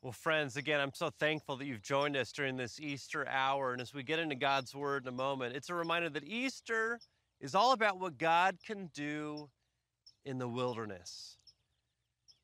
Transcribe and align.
Well, 0.00 0.12
friends, 0.12 0.56
again, 0.56 0.80
I'm 0.80 0.94
so 0.94 1.10
thankful 1.10 1.56
that 1.56 1.66
you've 1.66 1.82
joined 1.82 2.16
us 2.16 2.30
during 2.30 2.56
this 2.56 2.78
Easter 2.78 3.26
hour. 3.26 3.72
And 3.72 3.82
as 3.82 3.92
we 3.92 4.04
get 4.04 4.20
into 4.20 4.36
God's 4.36 4.72
Word 4.72 5.02
in 5.02 5.08
a 5.08 5.12
moment, 5.12 5.56
it's 5.56 5.70
a 5.70 5.74
reminder 5.74 6.08
that 6.10 6.22
Easter 6.22 7.00
is 7.40 7.56
all 7.56 7.72
about 7.72 7.98
what 7.98 8.16
God 8.16 8.58
can 8.64 8.90
do 8.94 9.50
in 10.24 10.38
the 10.38 10.46
wilderness. 10.46 11.36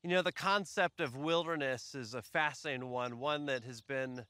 You 0.03 0.09
know, 0.09 0.21
the 0.21 0.33
concept 0.33 0.99
of 0.99 1.15
wilderness 1.15 1.95
is 1.95 2.13
a 2.13 2.21
fascinating 2.21 2.89
one, 2.89 3.19
one 3.19 3.45
that 3.45 3.63
has 3.63 3.79
been, 3.79 4.25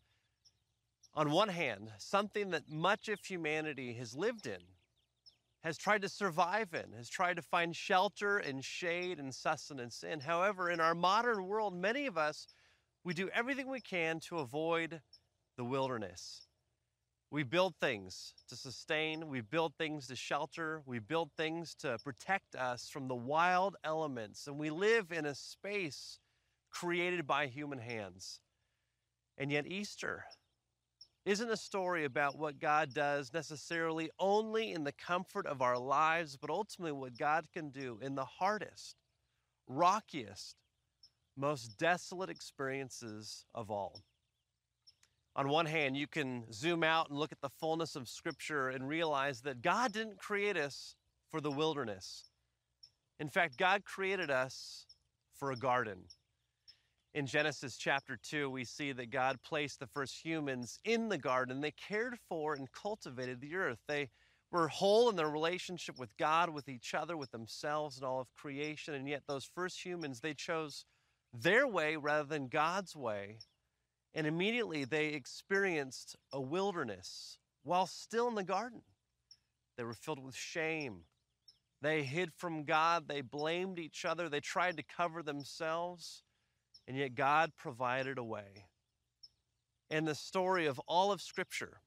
on 1.16 1.32
one 1.32 1.50
hand, 1.50 1.90
something 1.98 2.52
that 2.52 2.70
much 2.70 3.10
of 3.10 3.20
humanity 3.26 3.94
has 3.94 4.16
lived 4.16 4.46
in, 4.46 4.62
has 5.64 5.80
tried 5.80 6.04
to 6.04 6.10
survive 6.10 6.76
in, 6.76 6.96
has 6.96 7.10
tried 7.10 7.38
to 7.38 7.42
find 7.42 7.76
shelter 7.76 8.38
and 8.38 8.64
shade 8.64 9.18
and 9.18 9.34
sustenance 9.34 10.04
in. 10.04 10.20
However, 10.20 10.70
in 10.70 10.80
our 10.80 10.94
modern 10.94 11.48
world, 11.48 11.76
many 11.76 12.06
of 12.06 12.20
us, 12.20 12.46
we 13.06 13.14
do 13.14 13.30
everything 13.34 13.70
we 13.70 13.80
can 13.80 14.20
to 14.20 14.40
avoid 14.40 15.00
the 15.58 15.64
wilderness. 15.64 16.42
We 17.30 17.44
build 17.44 17.76
things 17.80 18.34
to 18.50 18.56
sustain, 18.56 19.28
we 19.28 19.42
build 19.42 19.74
things 19.78 20.08
to 20.08 20.16
shelter, 20.16 20.82
we 20.86 21.00
build 21.00 21.30
things 21.38 21.76
to 21.76 21.98
protect 22.04 22.56
us 22.56 22.90
from 22.90 23.08
the 23.08 23.16
wild 23.16 23.76
elements, 23.84 24.48
and 24.48 24.58
we 24.58 24.72
live 24.72 25.12
in 25.12 25.26
a 25.26 25.36
space 25.36 26.20
created 26.72 27.28
by 27.28 27.46
human 27.46 27.80
hands. 27.80 28.40
And 29.38 29.52
yet, 29.52 29.68
Easter 29.68 30.26
isn't 31.26 31.50
a 31.50 31.58
story 31.58 32.06
about 32.06 32.38
what 32.40 32.60
God 32.60 32.94
does 32.94 33.34
necessarily 33.34 34.10
only 34.20 34.72
in 34.72 34.84
the 34.84 34.94
comfort 34.94 35.46
of 35.46 35.62
our 35.62 35.78
lives, 35.78 36.38
but 36.38 36.50
ultimately 36.50 36.92
what 36.92 37.18
God 37.18 37.48
can 37.54 37.70
do 37.70 38.00
in 38.02 38.16
the 38.16 38.26
hardest, 38.26 38.96
rockiest, 39.68 40.56
most 41.38 41.78
desolate 41.78 42.30
experiences 42.30 43.46
of 43.54 43.70
all 43.70 44.04
on 45.36 45.50
one 45.50 45.66
hand, 45.66 45.98
you 45.98 46.08
can 46.08 46.46
zoom 46.54 46.84
out 46.84 47.10
and 47.10 47.20
look 47.20 47.32
at 47.34 47.42
the 47.42 47.50
fullness 47.50 47.96
of 47.96 48.08
Scripture 48.08 48.70
and 48.70 48.88
realize 48.88 49.42
that 49.42 49.62
God 49.62 49.92
didn't 49.92 50.18
create 50.18 50.56
us 50.56 50.96
for 51.30 51.42
the 51.42 51.52
wilderness. 51.52 52.30
In 53.20 53.30
fact, 53.30 53.58
God 53.58 53.84
created 53.84 54.32
us 54.32 54.86
for 55.38 55.52
a 55.52 55.58
garden. 55.58 56.04
In 57.14 57.28
Genesis 57.28 57.78
chapter 57.78 58.18
2, 58.22 58.50
we 58.50 58.64
see 58.64 58.94
that 58.94 59.10
God 59.10 59.42
placed 59.42 59.80
the 59.80 59.88
first 59.88 60.24
humans 60.24 60.80
in 60.86 61.10
the 61.10 61.18
garden. 61.18 61.60
They 61.60 61.72
cared 61.72 62.18
for 62.30 62.54
and 62.54 62.72
cultivated 62.72 63.42
the 63.42 63.56
earth. 63.56 63.80
They 63.88 64.10
were 64.52 64.68
whole 64.70 65.10
in 65.10 65.18
their 65.18 65.30
relationship 65.30 65.98
with 65.98 66.16
God, 66.18 66.50
with 66.50 66.70
each 66.70 66.94
other, 66.94 67.18
with 67.18 67.32
themselves, 67.32 67.98
and 67.98 68.06
all 68.06 68.22
of 68.22 68.34
creation. 68.36 68.94
And 68.94 69.08
yet, 69.08 69.24
those 69.28 69.50
first 69.54 69.86
humans, 69.86 70.22
they 70.22 70.34
chose 70.34 70.86
their 71.42 71.68
way 71.68 71.96
rather 71.96 72.28
than 72.28 72.48
God's 72.48 72.96
way 72.96 73.40
and 74.16 74.26
immediately 74.26 74.86
they 74.86 75.08
experienced 75.08 76.16
a 76.32 76.40
wilderness 76.40 77.38
while 77.64 77.86
still 77.86 78.30
in 78.30 78.36
the 78.36 78.44
garden. 78.44 78.82
They 79.78 79.84
were 79.84 79.94
filled 79.94 80.24
with 80.24 80.36
shame. 80.36 81.02
They 81.82 82.04
hid 82.04 82.32
from 82.34 82.64
God. 82.64 83.10
They 83.10 83.20
blamed 83.20 83.78
each 83.78 84.06
other. 84.06 84.30
They 84.30 84.40
tried 84.40 84.78
to 84.78 84.84
cover 84.84 85.22
themselves. 85.22 86.24
And 86.88 86.96
yet 86.96 87.14
God 87.14 87.52
provided 87.58 88.18
a 88.18 88.24
way. 88.24 88.68
And 89.90 90.08
the 90.08 90.16
story 90.16 90.66
of 90.66 90.80
all 90.88 91.12
of 91.12 91.22
Scripture 91.22 91.82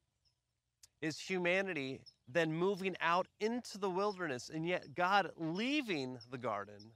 is 1.00 1.18
humanity 1.18 2.02
then 2.28 2.52
moving 2.52 2.94
out 3.00 3.26
into 3.40 3.78
the 3.78 3.88
wilderness, 3.88 4.50
and 4.52 4.66
yet 4.66 4.94
God 4.94 5.30
leaving 5.36 6.18
the 6.30 6.36
garden 6.36 6.92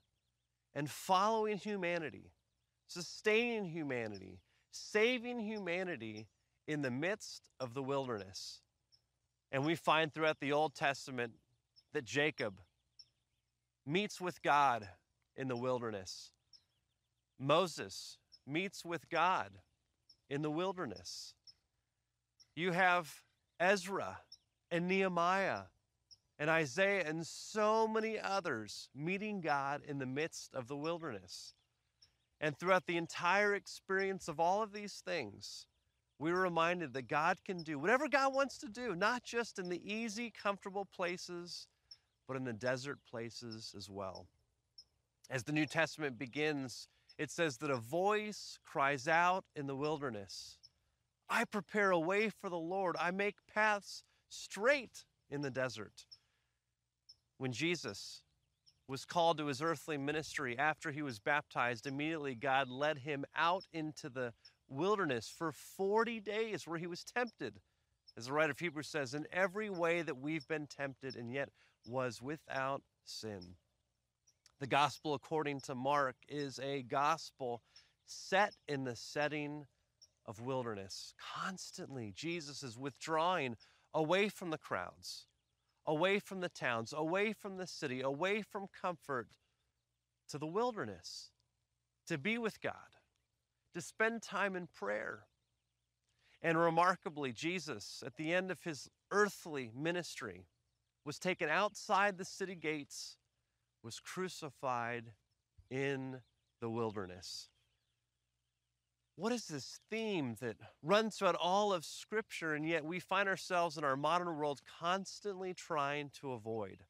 and 0.75 0.91
following 0.91 1.56
humanity, 1.56 2.33
sustaining 2.92 3.64
humanity, 3.66 4.40
saving 4.70 5.40
humanity 5.40 6.28
in 6.66 6.82
the 6.82 6.90
midst 6.90 7.50
of 7.58 7.74
the 7.74 7.82
wilderness. 7.82 8.60
And 9.50 9.64
we 9.64 9.74
find 9.74 10.12
throughout 10.12 10.40
the 10.40 10.52
Old 10.52 10.74
Testament 10.74 11.32
that 11.92 12.04
Jacob 12.04 12.60
meets 13.86 14.20
with 14.20 14.42
God 14.42 14.88
in 15.36 15.48
the 15.48 15.56
wilderness. 15.56 16.31
Moses 17.38 18.19
meets 18.47 18.84
with 18.84 19.08
God 19.10 19.50
in 20.31 20.42
the 20.42 20.50
wilderness. 20.50 21.34
You 22.54 22.72
have 22.72 23.22
Ezra 23.58 24.19
and 24.70 24.88
Nehemiah 24.88 25.62
and 26.38 26.48
Isaiah 26.48 27.04
and 27.06 27.26
so 27.26 27.86
many 27.86 28.19
others 28.19 28.88
meeting 28.94 29.41
God 29.41 29.82
in 29.86 29.98
the 29.98 30.06
midst 30.06 30.54
of 30.54 30.69
the 30.69 30.76
wilderness. 30.76 31.54
And 32.42 32.58
throughout 32.58 32.86
the 32.86 32.97
entire 32.97 33.54
experience 33.54 34.26
of 34.26 34.41
all 34.41 34.62
of 34.62 34.72
these 34.72 35.00
things, 35.06 35.69
we 36.19 36.32
were 36.32 36.41
reminded 36.41 36.92
that 36.92 37.08
God 37.08 37.38
can 37.44 37.62
do 37.62 37.78
whatever 37.78 38.08
God 38.08 38.34
wants 38.34 38.58
to 38.58 38.69
do, 38.69 38.94
not 38.97 39.22
just 39.22 39.60
in 39.60 39.69
the 39.69 39.80
easy, 39.91 40.30
comfortable 40.30 40.84
places, 40.84 41.69
but 42.26 42.36
in 42.36 42.44
the 42.44 42.52
desert 42.52 42.98
places 43.08 43.75
as 43.76 43.88
well. 43.88 44.26
As 45.31 45.44
the 45.44 45.52
New 45.52 45.66
Testament 45.66 46.19
begins, 46.19 46.88
it 47.16 47.31
says 47.31 47.58
that 47.58 47.70
a 47.70 47.76
voice 47.76 48.58
cries 48.64 49.06
out 49.06 49.44
in 49.54 49.66
the 49.66 49.76
wilderness 49.76 50.58
I 51.28 51.44
prepare 51.44 51.91
a 51.91 51.98
way 51.98 52.28
for 52.28 52.50
the 52.50 52.58
Lord, 52.58 52.94
I 53.00 53.10
make 53.10 53.36
paths 53.52 54.04
straight 54.28 55.04
in 55.31 55.41
the 55.41 55.50
desert. 55.50 56.04
When 57.38 57.52
Jesus 57.52 58.22
was 58.92 59.06
called 59.06 59.38
to 59.38 59.47
his 59.47 59.62
earthly 59.62 59.97
ministry 59.97 60.58
after 60.58 60.92
he 60.92 61.00
was 61.00 61.19
baptized, 61.19 61.86
immediately 61.86 62.34
God 62.34 62.69
led 62.69 62.98
him 62.98 63.25
out 63.34 63.64
into 63.72 64.10
the 64.10 64.34
wilderness 64.69 65.32
for 65.34 65.50
40 65.50 66.20
days 66.20 66.66
where 66.66 66.78
he 66.78 66.86
was 66.86 67.02
tempted, 67.02 67.54
as 68.19 68.26
the 68.26 68.34
writer 68.34 68.50
of 68.50 68.58
Hebrews 68.58 68.88
says, 68.88 69.14
in 69.14 69.26
every 69.32 69.70
way 69.70 70.02
that 70.02 70.19
we've 70.19 70.47
been 70.47 70.66
tempted 70.66 71.16
and 71.16 71.32
yet 71.32 71.48
was 71.88 72.20
without 72.20 72.82
sin. 73.02 73.54
The 74.60 74.66
gospel, 74.66 75.14
according 75.14 75.60
to 75.60 75.75
Mark, 75.75 76.16
is 76.28 76.60
a 76.62 76.82
gospel 76.82 77.62
set 78.04 78.52
in 78.69 78.84
the 78.84 78.94
setting 78.94 79.64
of 80.26 80.38
wilderness. 80.42 81.14
Constantly, 81.34 82.12
Jesus 82.14 82.62
is 82.62 82.76
withdrawing 82.76 83.56
away 83.94 84.28
from 84.28 84.50
the 84.50 84.58
crowds 84.58 85.28
away 85.87 86.19
from 86.19 86.41
the 86.41 86.48
towns, 86.48 86.93
away 86.97 87.32
from 87.32 87.56
the 87.56 87.66
city, 87.66 88.00
away 88.00 88.43
from 88.43 88.66
comfort 88.81 89.28
to 90.28 90.38
the 90.38 90.47
wilderness, 90.47 91.31
to 92.06 92.19
be 92.19 92.38
with 92.38 92.60
God, 92.60 92.75
to 93.75 93.81
spend 93.81 94.22
time 94.22 94.56
in 94.56 94.66
prayer. 94.66 95.26
And 96.41 96.59
remarkably, 96.59 97.32
Jesus, 97.32 98.03
at 98.04 98.16
the 98.16 98.32
end 98.32 98.50
of 98.50 98.62
his 98.62 98.88
earthly 99.10 99.70
ministry, 99.76 100.47
was 101.04 101.19
taken 101.19 101.48
outside 101.48 102.19
the 102.19 102.25
city 102.25 102.54
gates, 102.54 103.16
was 103.82 104.00
crucified 104.00 105.12
in 105.70 106.20
the 106.60 106.70
wilderness. 106.70 107.49
What 109.17 109.33
is 109.33 109.47
this 109.47 109.78
theme 109.91 110.37
that 110.41 110.56
runs 110.83 111.17
throughout 111.17 111.37
all 111.37 111.73
of 111.73 111.84
Scripture, 111.84 112.55
and 112.55 112.67
yet 112.67 112.84
we 112.84 112.99
find 112.99 113.28
ourselves 113.28 113.77
in 113.77 113.84
our 113.84 113.97
modern 113.97 114.37
world 114.37 114.62
constantly 114.81 115.53
trying 115.53 116.11
to 116.21 116.33
avoid? 116.33 116.84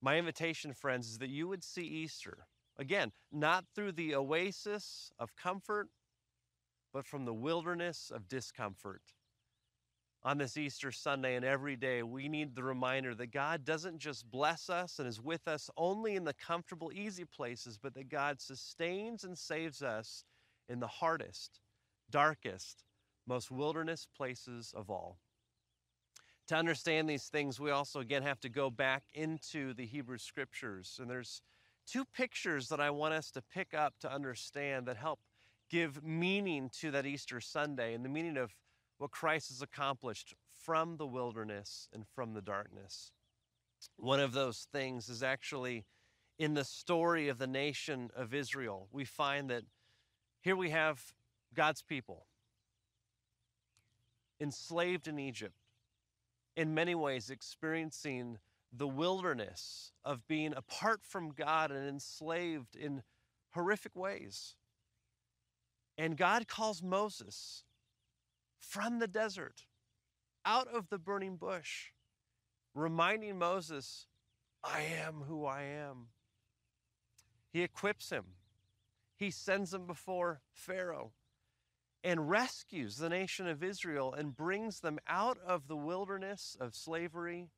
My 0.00 0.16
invitation, 0.16 0.72
friends, 0.72 1.08
is 1.08 1.18
that 1.18 1.28
you 1.28 1.46
would 1.46 1.62
see 1.62 1.82
Easter, 1.82 2.46
again, 2.78 3.12
not 3.30 3.66
through 3.74 3.92
the 3.92 4.14
oasis 4.14 5.12
of 5.18 5.36
comfort, 5.36 5.88
but 6.92 7.04
from 7.04 7.26
the 7.26 7.34
wilderness 7.34 8.10
of 8.12 8.26
discomfort. 8.26 9.02
On 10.22 10.38
this 10.38 10.56
Easter 10.56 10.90
Sunday 10.90 11.36
and 11.36 11.44
every 11.44 11.76
day, 11.76 12.02
we 12.02 12.28
need 12.28 12.54
the 12.54 12.62
reminder 12.62 13.14
that 13.14 13.30
God 13.30 13.64
doesn't 13.64 13.98
just 13.98 14.30
bless 14.30 14.70
us 14.70 14.98
and 14.98 15.06
is 15.06 15.20
with 15.20 15.46
us 15.46 15.70
only 15.76 16.16
in 16.16 16.24
the 16.24 16.34
comfortable, 16.34 16.90
easy 16.94 17.24
places, 17.24 17.78
but 17.78 17.94
that 17.94 18.08
God 18.08 18.40
sustains 18.40 19.24
and 19.24 19.36
saves 19.36 19.82
us 19.82 20.24
in 20.70 20.80
the 20.80 20.86
hardest, 20.86 21.60
darkest, 22.10 22.84
most 23.26 23.50
wilderness 23.50 24.06
places 24.16 24.72
of 24.74 24.88
all. 24.88 25.18
To 26.48 26.56
understand 26.56 27.08
these 27.08 27.28
things, 27.28 27.60
we 27.60 27.70
also 27.70 28.00
again 28.00 28.22
have 28.22 28.40
to 28.40 28.48
go 28.48 28.70
back 28.70 29.02
into 29.12 29.74
the 29.74 29.86
Hebrew 29.86 30.18
scriptures. 30.18 30.98
And 31.00 31.10
there's 31.10 31.42
two 31.86 32.04
pictures 32.04 32.68
that 32.68 32.80
I 32.80 32.90
want 32.90 33.14
us 33.14 33.30
to 33.32 33.42
pick 33.42 33.74
up 33.74 33.94
to 34.00 34.12
understand 34.12 34.86
that 34.86 34.96
help 34.96 35.20
give 35.70 36.02
meaning 36.02 36.70
to 36.80 36.90
that 36.90 37.06
Easter 37.06 37.40
Sunday 37.40 37.94
and 37.94 38.04
the 38.04 38.08
meaning 38.08 38.36
of 38.36 38.54
what 38.98 39.10
Christ 39.10 39.48
has 39.50 39.62
accomplished 39.62 40.34
from 40.56 40.96
the 40.96 41.06
wilderness 41.06 41.88
and 41.92 42.04
from 42.14 42.34
the 42.34 42.42
darkness. 42.42 43.12
One 43.96 44.20
of 44.20 44.32
those 44.32 44.66
things 44.72 45.08
is 45.08 45.22
actually 45.22 45.84
in 46.38 46.54
the 46.54 46.64
story 46.64 47.28
of 47.28 47.38
the 47.38 47.46
nation 47.46 48.10
of 48.16 48.34
Israel. 48.34 48.88
We 48.92 49.04
find 49.04 49.50
that 49.50 49.62
here 50.40 50.56
we 50.56 50.70
have 50.70 51.14
God's 51.54 51.82
people 51.82 52.26
enslaved 54.40 55.06
in 55.06 55.18
Egypt, 55.18 55.54
in 56.56 56.74
many 56.74 56.94
ways 56.94 57.30
experiencing 57.30 58.38
the 58.72 58.88
wilderness 58.88 59.92
of 60.04 60.26
being 60.26 60.54
apart 60.54 61.00
from 61.02 61.30
God 61.30 61.70
and 61.70 61.86
enslaved 61.86 62.74
in 62.74 63.02
horrific 63.50 63.94
ways. 63.94 64.54
And 65.98 66.16
God 66.16 66.48
calls 66.48 66.82
Moses 66.82 67.64
from 68.58 68.98
the 68.98 69.08
desert, 69.08 69.66
out 70.46 70.68
of 70.68 70.88
the 70.88 70.98
burning 70.98 71.36
bush, 71.36 71.88
reminding 72.74 73.38
Moses, 73.38 74.06
I 74.62 74.82
am 74.82 75.24
who 75.28 75.44
I 75.44 75.62
am. 75.62 76.08
He 77.52 77.62
equips 77.62 78.10
him, 78.10 78.24
he 79.20 79.30
sends 79.30 79.70
them 79.70 79.86
before 79.86 80.40
Pharaoh 80.54 81.12
and 82.02 82.30
rescues 82.30 82.96
the 82.96 83.10
nation 83.10 83.46
of 83.46 83.62
Israel 83.62 84.14
and 84.14 84.34
brings 84.34 84.80
them 84.80 84.98
out 85.06 85.36
of 85.46 85.68
the 85.68 85.76
wilderness 85.76 86.56
of 86.58 86.74
slavery. 86.74 87.50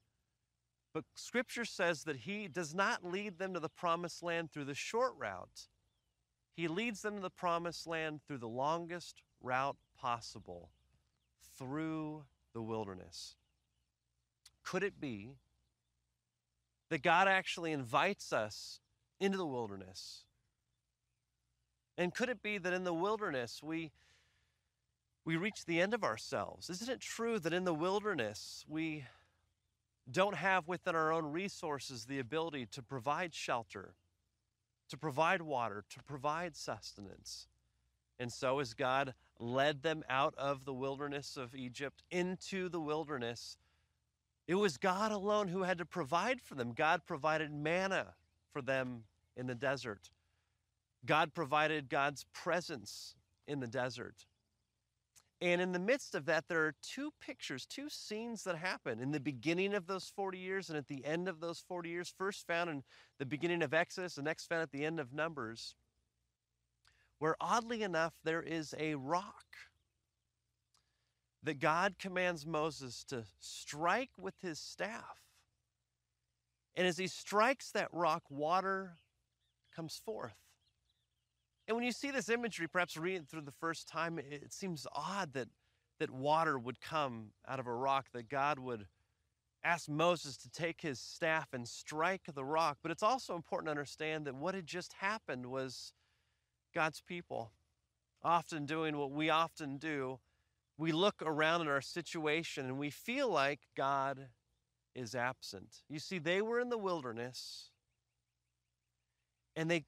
But 0.93 1.05
scripture 1.15 1.65
says 1.65 2.03
that 2.03 2.17
he 2.17 2.49
does 2.49 2.75
not 2.75 3.05
lead 3.05 3.39
them 3.39 3.55
to 3.55 3.61
the 3.61 3.69
promised 3.69 4.25
land 4.25 4.51
through 4.51 4.65
the 4.65 4.75
short 4.75 5.13
route. 5.17 5.69
He 6.57 6.67
leads 6.67 7.01
them 7.03 7.15
to 7.15 7.23
the 7.23 7.31
promised 7.31 7.87
land 7.87 8.23
through 8.27 8.39
the 8.39 8.49
longest 8.49 9.23
route 9.41 9.77
possible, 9.97 10.71
through 11.57 12.25
the 12.55 12.63
wilderness. 12.63 13.37
Could 14.65 14.83
it 14.83 15.01
be 15.01 15.37
that 16.91 17.05
God 17.05 17.29
actually 17.29 17.71
invites 17.71 18.33
us 18.33 18.81
into 19.21 19.39
the 19.39 19.47
wilderness? 19.47 20.25
And 21.99 22.15
could 22.15 22.29
it 22.29 22.43
be 22.43 22.59
that 22.59 22.73
in 22.73 22.85
the 22.85 22.95
wilderness 22.95 23.63
we 23.63 23.93
we 25.25 25.37
reach 25.37 25.65
the 25.67 25.81
end 25.81 25.95
of 25.95 26.03
ourselves? 26.03 26.69
Isn't 26.69 26.89
it 26.89 27.01
true 27.01 27.39
that 27.39 27.53
in 27.53 27.65
the 27.65 27.75
wilderness 27.75 28.65
we 28.69 29.05
don't 30.11 30.35
have 30.35 30.67
within 30.67 30.97
our 30.97 31.13
own 31.13 31.27
resources 31.27 32.07
the 32.07 32.19
ability 32.19 32.67
to 32.73 32.83
provide 32.83 33.33
shelter, 33.33 33.95
to 34.89 34.97
provide 34.97 35.43
water, 35.43 35.85
to 35.91 36.03
provide 36.03 36.57
sustenance? 36.57 37.47
And 38.19 38.33
so, 38.33 38.59
as 38.59 38.75
God 38.75 39.15
led 39.39 39.83
them 39.83 40.05
out 40.09 40.35
of 40.37 40.65
the 40.65 40.75
wilderness 40.75 41.37
of 41.37 41.55
Egypt 41.55 42.03
into 42.11 42.69
the 42.69 42.81
wilderness, 42.81 43.57
it 44.47 44.55
was 44.57 44.77
God 44.77 45.13
alone 45.13 45.49
who 45.49 45.63
had 45.63 45.79
to 45.79 45.85
provide 45.85 46.41
for 46.41 46.55
them. 46.55 46.73
God 46.73 47.03
provided 47.07 47.53
manna 47.53 48.15
for 48.53 48.61
them 48.61 49.05
in 49.37 49.47
the 49.47 49.55
desert. 49.55 50.11
God 51.05 51.35
provided 51.35 51.89
God's 51.89 52.25
presence 52.33 53.15
in 53.47 53.61
the 53.61 53.67
desert. 53.67 54.27
And 55.41 55.61
in 55.61 55.73
the 55.73 55.81
midst 55.81 56.15
of 56.15 56.27
that, 56.27 56.45
there 56.47 56.65
are 56.67 56.75
two 56.83 57.11
pictures, 57.21 57.67
two 57.67 57.89
scenes 57.89 58.45
that 58.45 58.57
happen 58.57 59.01
in 59.01 59.11
the 59.11 59.19
beginning 59.19 59.75
of 59.75 59.89
those 59.89 60.13
40 60.15 60.39
years 60.39 60.69
and 60.69 60.79
at 60.79 60.87
the 60.87 61.05
end 61.05 61.27
of 61.29 61.41
those 61.41 61.65
40 61.67 61.89
years, 61.89 62.15
first 62.17 62.47
found 62.47 62.71
in 62.71 62.85
the 63.19 63.27
beginning 63.27 63.61
of 63.63 63.75
Exodus, 63.75 64.15
the 64.15 64.23
next 64.23 64.47
found 64.47 64.63
at 64.63 64.71
the 64.71 64.85
end 64.85 65.01
of 65.01 65.13
Numbers, 65.13 65.75
where 67.19 67.35
oddly 67.41 67.83
enough, 67.83 68.15
there 68.23 68.41
is 68.41 68.73
a 68.79 68.95
rock 68.95 69.47
that 71.43 71.59
God 71.59 71.97
commands 71.99 72.47
Moses 72.47 73.03
to 73.09 73.25
strike 73.41 74.11
with 74.17 74.35
his 74.43 74.61
staff. 74.61 75.23
And 76.77 76.87
as 76.87 76.99
he 76.99 77.09
strikes 77.09 77.73
that 77.73 77.89
rock, 77.93 78.23
water 78.31 78.99
comes 79.75 80.01
forth. 80.05 80.37
And 81.73 81.79
when 81.79 81.87
you 81.87 81.93
see 81.93 82.11
this 82.11 82.29
imagery, 82.29 82.69
perhaps 82.69 82.99
reading 82.99 83.25
through 83.25 83.41
the 83.41 83.51
first 83.51 83.89
time, 83.89 84.19
it 84.19 84.53
seems 84.53 84.87
odd 84.95 85.33
that, 85.33 85.49
that 86.01 86.11
water 86.11 86.59
would 86.59 86.83
come 86.83 87.29
out 87.49 87.59
of 87.59 87.67
a 87.67 87.73
rock, 87.73 88.09
that 88.13 88.29
God 88.29 88.59
would 88.59 88.85
ask 89.65 89.89
Moses 89.89 90.37
to 90.37 90.51
take 90.51 90.83
his 90.83 91.01
staff 91.01 91.49
and 91.55 91.67
strike 91.67 92.25
the 92.35 92.45
rock. 92.45 92.77
But 92.83 92.93
it's 92.93 93.03
also 93.03 93.35
important 93.35 93.69
to 93.69 93.71
understand 93.71 94.27
that 94.27 94.35
what 94.35 94.55
had 94.55 94.67
just 94.67 94.93
happened 95.01 95.47
was 95.47 95.95
God's 96.75 97.01
people 97.01 97.53
often 98.23 98.67
doing 98.67 98.99
what 98.99 99.11
we 99.11 99.31
often 99.31 99.79
do. 99.79 100.21
We 100.77 100.93
look 100.93 101.23
around 101.25 101.63
at 101.63 101.69
our 101.69 101.81
situation 101.81 102.67
and 102.67 102.77
we 102.79 102.91
feel 102.91 103.31
like 103.31 103.61
God 103.75 104.29
is 104.95 105.15
absent. 105.15 105.77
You 105.89 106.01
see, 106.01 106.19
they 106.19 106.43
were 106.43 106.61
in 106.61 106.69
the 106.69 106.77
wilderness 106.77 107.71
and 109.57 109.71
they 109.71 109.87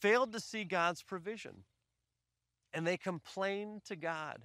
failed 0.00 0.32
to 0.32 0.40
see 0.40 0.64
God's 0.64 1.02
provision. 1.02 1.64
And 2.72 2.86
they 2.86 2.96
complained 2.96 3.84
to 3.86 3.96
God. 3.96 4.44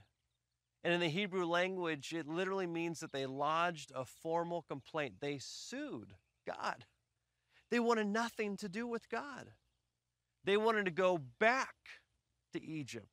And 0.84 0.94
in 0.94 1.00
the 1.00 1.10
Hebrew 1.10 1.46
language, 1.46 2.14
it 2.14 2.28
literally 2.28 2.68
means 2.68 3.00
that 3.00 3.12
they 3.12 3.26
lodged 3.26 3.92
a 3.96 4.06
formal 4.06 4.62
complaint. 4.62 5.16
They 5.22 5.40
sued 5.40 6.14
God. 6.46 6.86
They 7.72 7.80
wanted 7.80 8.08
nothing 8.08 8.58
to 8.58 8.70
do 8.70 8.86
with 8.86 9.10
God. 9.10 9.52
They 10.44 10.58
wanted 10.58 10.86
to 10.86 10.92
go 10.92 11.20
back 11.40 11.76
to 12.54 12.64
Egypt. 12.64 13.08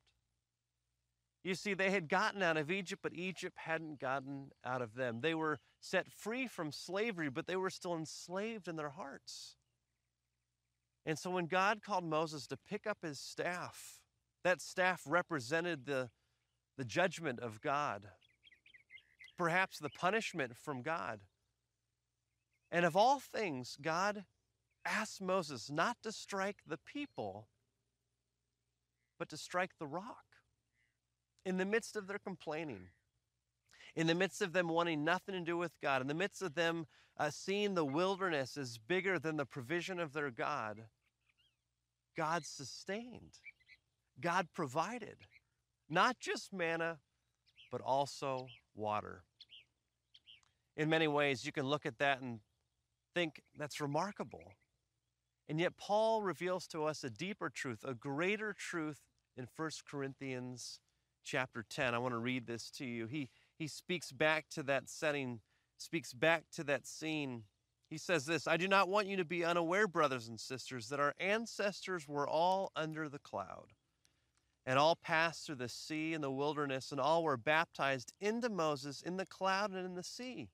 You 1.43 1.55
see, 1.55 1.73
they 1.73 1.89
had 1.89 2.07
gotten 2.07 2.43
out 2.43 2.57
of 2.57 2.69
Egypt, 2.69 3.01
but 3.01 3.13
Egypt 3.15 3.57
hadn't 3.57 3.99
gotten 3.99 4.51
out 4.63 4.81
of 4.81 4.93
them. 4.93 5.21
They 5.21 5.33
were 5.33 5.59
set 5.79 6.11
free 6.11 6.45
from 6.45 6.71
slavery, 6.71 7.29
but 7.29 7.47
they 7.47 7.55
were 7.55 7.71
still 7.71 7.95
enslaved 7.95 8.67
in 8.67 8.75
their 8.75 8.91
hearts. 8.91 9.55
And 11.05 11.17
so 11.17 11.31
when 11.31 11.47
God 11.47 11.81
called 11.83 12.03
Moses 12.03 12.47
to 12.47 12.57
pick 12.57 12.85
up 12.85 12.99
his 13.01 13.19
staff, 13.19 13.99
that 14.43 14.61
staff 14.61 15.01
represented 15.05 15.85
the, 15.85 16.09
the 16.77 16.85
judgment 16.85 17.39
of 17.39 17.61
God, 17.61 18.07
perhaps 19.37 19.79
the 19.79 19.89
punishment 19.89 20.55
from 20.55 20.81
God. 20.81 21.21
And 22.71 22.85
of 22.85 22.95
all 22.95 23.19
things, 23.19 23.77
God 23.81 24.25
asked 24.85 25.21
Moses 25.21 25.69
not 25.69 25.97
to 26.03 26.11
strike 26.11 26.59
the 26.65 26.77
people, 26.77 27.47
but 29.19 29.29
to 29.29 29.37
strike 29.37 29.71
the 29.79 29.87
rock 29.87 30.25
in 31.45 31.57
the 31.57 31.65
midst 31.65 31.95
of 31.95 32.07
their 32.07 32.19
complaining, 32.19 32.89
in 33.95 34.07
the 34.07 34.15
midst 34.15 34.41
of 34.41 34.53
them 34.53 34.67
wanting 34.67 35.03
nothing 35.03 35.35
to 35.35 35.41
do 35.41 35.57
with 35.57 35.73
God, 35.81 36.01
in 36.01 36.07
the 36.07 36.13
midst 36.13 36.41
of 36.41 36.55
them 36.55 36.85
uh, 37.17 37.29
seeing 37.29 37.73
the 37.73 37.85
wilderness 37.85 38.57
as 38.57 38.77
bigger 38.77 39.19
than 39.19 39.37
the 39.37 39.45
provision 39.45 39.99
of 39.99 40.13
their 40.13 40.31
God, 40.31 40.83
God 42.15 42.45
sustained, 42.45 43.39
God 44.19 44.47
provided 44.53 45.17
not 45.89 46.19
just 46.19 46.53
manna, 46.53 46.99
but 47.71 47.81
also 47.81 48.47
water. 48.75 49.23
In 50.77 50.89
many 50.89 51.07
ways, 51.07 51.45
you 51.45 51.51
can 51.51 51.65
look 51.65 51.85
at 51.85 51.97
that 51.99 52.21
and 52.21 52.39
think 53.13 53.41
that's 53.57 53.81
remarkable. 53.81 54.53
And 55.49 55.59
yet, 55.59 55.75
Paul 55.77 56.21
reveals 56.21 56.65
to 56.67 56.85
us 56.85 57.03
a 57.03 57.09
deeper 57.09 57.49
truth, 57.49 57.83
a 57.85 57.93
greater 57.93 58.53
truth 58.53 59.01
in 59.35 59.47
1 59.55 59.69
Corinthians 59.89 60.79
chapter 61.23 61.65
10. 61.69 61.93
I 61.93 61.97
want 61.97 62.13
to 62.13 62.19
read 62.19 62.47
this 62.47 62.71
to 62.71 62.85
you. 62.85 63.07
He, 63.07 63.29
he 63.61 63.67
speaks 63.67 64.11
back 64.11 64.49
to 64.49 64.63
that 64.63 64.89
setting, 64.89 65.39
speaks 65.77 66.13
back 66.13 66.45
to 66.51 66.63
that 66.63 66.87
scene. 66.87 67.43
He 67.91 67.99
says 67.99 68.25
this 68.25 68.47
I 68.47 68.57
do 68.57 68.67
not 68.67 68.89
want 68.89 69.05
you 69.05 69.17
to 69.17 69.23
be 69.23 69.45
unaware, 69.45 69.87
brothers 69.87 70.27
and 70.27 70.39
sisters, 70.39 70.89
that 70.89 70.99
our 70.99 71.13
ancestors 71.19 72.07
were 72.07 72.27
all 72.27 72.71
under 72.75 73.07
the 73.07 73.19
cloud, 73.19 73.67
and 74.65 74.79
all 74.79 74.95
passed 74.95 75.45
through 75.45 75.57
the 75.57 75.69
sea 75.69 76.15
and 76.15 76.23
the 76.23 76.31
wilderness, 76.31 76.91
and 76.91 76.99
all 76.99 77.23
were 77.23 77.37
baptized 77.37 78.13
into 78.19 78.49
Moses 78.49 79.03
in 79.03 79.17
the 79.17 79.27
cloud 79.27 79.69
and 79.69 79.85
in 79.85 79.93
the 79.93 80.01
sea. 80.01 80.49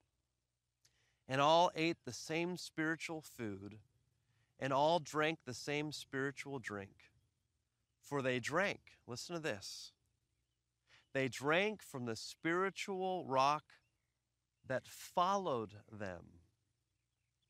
And 1.30 1.40
all 1.40 1.72
ate 1.76 1.98
the 2.04 2.12
same 2.12 2.58
spiritual 2.58 3.22
food, 3.22 3.78
and 4.60 4.74
all 4.74 5.00
drank 5.00 5.40
the 5.46 5.54
same 5.54 5.94
spiritual 5.94 6.60
drink. 6.60 6.92
For 8.02 8.22
they 8.22 8.42
drank, 8.42 8.82
listen 9.08 9.34
to 9.34 9.42
this 9.42 9.94
they 11.18 11.28
drank 11.28 11.82
from 11.82 12.06
the 12.06 12.16
spiritual 12.16 13.26
rock 13.26 13.64
that 14.68 14.86
followed 14.86 15.72
them, 15.92 16.22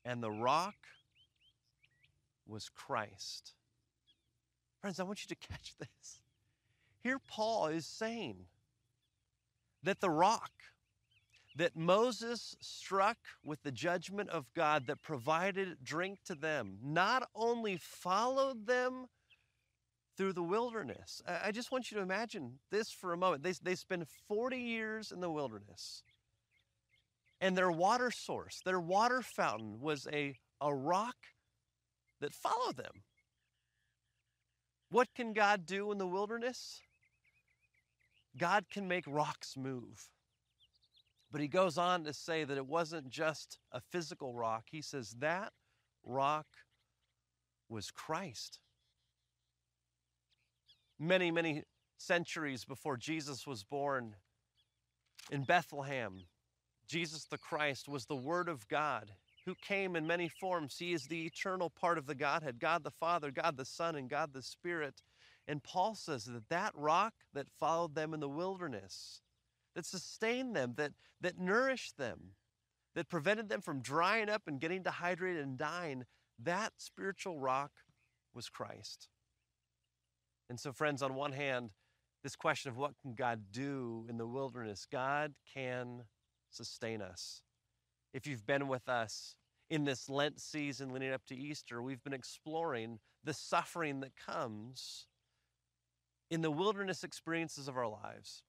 and 0.06 0.22
the 0.22 0.30
rock 0.30 0.76
was 2.46 2.70
Christ. 2.70 3.52
Friends, 4.80 4.98
I 4.98 5.02
want 5.02 5.22
you 5.22 5.36
to 5.36 5.48
catch 5.48 5.74
this. 5.78 6.20
Here, 7.02 7.18
Paul 7.28 7.66
is 7.66 7.84
saying 7.84 8.46
that 9.82 10.00
the 10.00 10.08
rock 10.08 10.52
that 11.54 11.76
Moses 11.76 12.56
struck 12.62 13.18
with 13.44 13.62
the 13.64 13.72
judgment 13.72 14.30
of 14.30 14.46
God 14.54 14.86
that 14.86 15.02
provided 15.02 15.84
drink 15.84 16.20
to 16.24 16.34
them 16.34 16.78
not 16.82 17.28
only 17.34 17.76
followed 17.76 18.66
them 18.66 19.08
through 20.18 20.32
the 20.32 20.42
wilderness. 20.42 21.22
I 21.26 21.52
just 21.52 21.70
want 21.70 21.90
you 21.90 21.96
to 21.96 22.02
imagine 22.02 22.58
this 22.72 22.90
for 22.90 23.12
a 23.12 23.16
moment. 23.16 23.44
They, 23.44 23.52
they 23.62 23.76
spend 23.76 24.04
40 24.26 24.58
years 24.58 25.12
in 25.12 25.20
the 25.20 25.30
wilderness, 25.30 26.02
and 27.40 27.56
their 27.56 27.70
water 27.70 28.10
source, 28.10 28.60
their 28.64 28.80
water 28.80 29.22
fountain, 29.22 29.78
was 29.80 30.08
a, 30.12 30.34
a 30.60 30.74
rock 30.74 31.14
that 32.20 32.34
followed 32.34 32.76
them. 32.76 33.04
What 34.90 35.14
can 35.14 35.32
God 35.32 35.64
do 35.64 35.92
in 35.92 35.98
the 35.98 36.06
wilderness? 36.06 36.80
God 38.36 38.64
can 38.70 38.88
make 38.88 39.04
rocks 39.06 39.56
move. 39.56 40.08
But 41.30 41.42
he 41.42 41.48
goes 41.48 41.78
on 41.78 42.04
to 42.04 42.12
say 42.12 42.42
that 42.42 42.56
it 42.56 42.66
wasn't 42.66 43.08
just 43.08 43.58
a 43.70 43.80
physical 43.92 44.34
rock. 44.34 44.64
He 44.70 44.82
says 44.82 45.14
that 45.20 45.52
rock 46.02 46.46
was 47.68 47.90
Christ 47.90 48.58
many, 50.98 51.30
many 51.30 51.64
centuries 51.96 52.64
before 52.64 52.96
Jesus 52.96 53.46
was 53.46 53.64
born 53.64 54.14
in 55.30 55.44
Bethlehem, 55.44 56.24
Jesus 56.86 57.24
the 57.24 57.38
Christ 57.38 57.88
was 57.88 58.06
the 58.06 58.16
Word 58.16 58.48
of 58.48 58.66
God 58.68 59.12
who 59.44 59.54
came 59.54 59.96
in 59.96 60.06
many 60.06 60.28
forms. 60.28 60.76
He 60.78 60.92
is 60.92 61.06
the 61.06 61.24
eternal 61.24 61.70
part 61.70 61.98
of 61.98 62.06
the 62.06 62.14
Godhead 62.14 62.58
God 62.58 62.84
the 62.84 62.90
Father, 62.90 63.30
God 63.30 63.56
the 63.56 63.64
Son, 63.64 63.96
and 63.96 64.08
God 64.08 64.32
the 64.32 64.42
Spirit. 64.42 65.02
And 65.46 65.62
Paul 65.62 65.94
says 65.94 66.24
that 66.26 66.48
that 66.50 66.72
rock 66.74 67.14
that 67.32 67.48
followed 67.58 67.94
them 67.94 68.12
in 68.12 68.20
the 68.20 68.28
wilderness, 68.28 69.22
that 69.74 69.86
sustained 69.86 70.54
them, 70.54 70.74
that, 70.76 70.92
that 71.20 71.38
nourished 71.38 71.96
them, 71.96 72.32
that 72.94 73.08
prevented 73.08 73.48
them 73.48 73.62
from 73.62 73.80
drying 73.80 74.28
up 74.28 74.42
and 74.46 74.60
getting 74.60 74.82
dehydrated 74.82 75.42
and 75.42 75.56
dying, 75.56 76.04
that 76.38 76.72
spiritual 76.76 77.38
rock 77.38 77.70
was 78.34 78.48
Christ. 78.48 79.08
And 80.48 80.58
so, 80.58 80.72
friends, 80.72 81.02
on 81.02 81.14
one 81.14 81.32
hand, 81.32 81.70
this 82.22 82.36
question 82.36 82.70
of 82.70 82.76
what 82.76 82.98
can 83.00 83.14
God 83.14 83.52
do 83.52 84.06
in 84.08 84.18
the 84.18 84.26
wilderness, 84.26 84.86
God 84.90 85.34
can 85.54 86.04
sustain 86.50 87.02
us. 87.02 87.42
If 88.12 88.26
you've 88.26 88.46
been 88.46 88.68
with 88.68 88.88
us 88.88 89.36
in 89.70 89.84
this 89.84 90.08
Lent 90.08 90.40
season 90.40 90.90
leading 90.90 91.12
up 91.12 91.24
to 91.26 91.36
Easter, 91.36 91.82
we've 91.82 92.02
been 92.02 92.14
exploring 92.14 92.98
the 93.22 93.34
suffering 93.34 94.00
that 94.00 94.12
comes 94.16 95.06
in 96.30 96.40
the 96.40 96.50
wilderness 96.50 97.04
experiences 97.04 97.68
of 97.68 97.76
our 97.76 97.88
lives. 97.88 98.42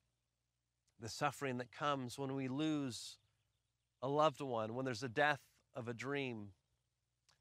The 1.00 1.10
suffering 1.10 1.58
that 1.58 1.72
comes 1.72 2.18
when 2.18 2.36
we 2.36 2.48
lose 2.48 3.18
a 4.02 4.08
loved 4.08 4.42
one, 4.42 4.74
when 4.74 4.86
there's 4.86 5.04
a 5.04 5.10
death 5.10 5.42
of 5.76 5.88
a 5.88 5.94
dream, 5.94 6.50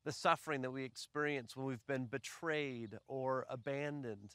the 0.05 0.13
suffering 0.13 0.63
that 0.63 0.71
we 0.71 0.85
experience 0.85 1.57
when 1.57 1.67
we've 1.67 1.87
been 1.87 2.07
betrayed 2.07 2.97
or 3.09 3.47
abandoned. 3.49 4.35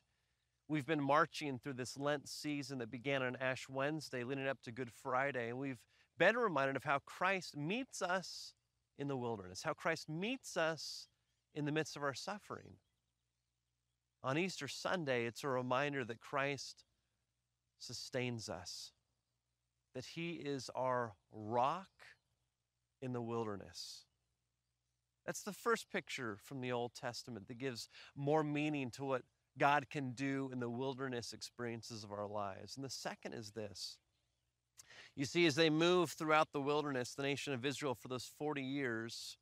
We've 0.68 0.86
been 0.86 1.04
marching 1.04 1.60
through 1.60 1.74
this 1.74 1.98
Lent 1.98 2.28
season 2.28 2.78
that 2.80 2.90
began 2.90 3.22
on 3.22 3.36
Ash 3.36 3.68
Wednesday, 3.70 4.24
leading 4.24 4.48
up 4.48 4.62
to 4.64 4.72
Good 4.72 4.92
Friday, 4.92 5.50
and 5.50 5.60
we've 5.60 5.82
been 6.18 6.38
reminded 6.38 6.76
of 6.76 6.84
how 6.84 7.00
Christ 7.00 7.58
meets 7.58 8.02
us 8.02 8.54
in 8.98 9.08
the 9.08 9.18
wilderness, 9.18 9.64
how 9.64 9.74
Christ 9.74 10.10
meets 10.10 10.56
us 10.56 11.08
in 11.54 11.66
the 11.66 11.72
midst 11.72 11.96
of 11.98 12.04
our 12.04 12.14
suffering. 12.14 12.78
On 14.24 14.38
Easter 14.38 14.70
Sunday, 14.70 15.26
it's 15.26 15.44
a 15.44 15.50
reminder 15.50 16.06
that 16.06 16.22
Christ 16.22 16.86
sustains 17.78 18.48
us, 18.48 18.94
that 19.94 20.06
He 20.06 20.32
is 20.32 20.70
our 20.76 21.14
rock 21.32 21.90
in 23.02 23.12
the 23.12 23.22
wilderness. 23.22 24.06
That's 25.26 25.44
the 25.44 25.52
first 25.52 25.92
picture 25.92 26.38
from 26.42 26.62
the 26.62 26.72
Old 26.72 26.94
Testament 26.96 27.48
that 27.48 27.58
gives 27.58 27.90
more 28.16 28.44
meaning 28.44 28.92
to 28.92 29.04
what 29.04 29.24
God 29.58 29.90
can 29.90 30.12
do 30.12 30.50
in 30.52 30.60
the 30.60 30.70
wilderness 30.70 31.34
experiences 31.34 32.04
of 32.04 32.12
our 32.12 32.28
lives. 32.28 32.76
And 32.76 32.84
the 32.84 32.90
second 32.90 33.34
is 33.34 33.52
this 33.52 33.98
you 35.16 35.26
see, 35.26 35.46
as 35.46 35.56
they 35.56 35.70
move 35.70 36.12
throughout 36.12 36.52
the 36.54 36.62
wilderness, 36.62 37.14
the 37.14 37.24
nation 37.24 37.54
of 37.54 37.66
Israel, 37.66 37.94
for 37.94 38.08
those 38.08 38.32
40 38.40 38.64
years, 38.64 39.38